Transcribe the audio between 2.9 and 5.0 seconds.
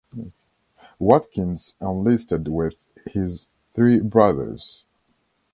his three brothers.